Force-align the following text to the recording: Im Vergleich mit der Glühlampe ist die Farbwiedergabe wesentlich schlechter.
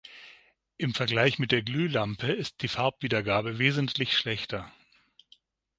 Im 0.77 0.95
Vergleich 0.95 1.37
mit 1.37 1.51
der 1.51 1.61
Glühlampe 1.61 2.31
ist 2.31 2.63
die 2.63 2.67
Farbwiedergabe 2.67 3.59
wesentlich 3.59 4.17
schlechter. 4.17 4.73